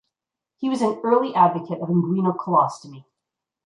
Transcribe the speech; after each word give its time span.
He 0.57 0.67
was 0.67 0.81
an 0.81 0.99
early 1.03 1.35
advocate 1.35 1.79
of 1.79 1.89
inguinal 1.89 2.35
colostomy. 2.35 3.05